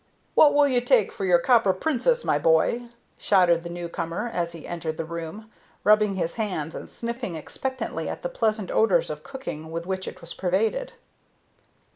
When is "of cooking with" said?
9.11-9.85